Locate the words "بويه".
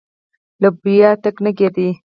0.79-1.11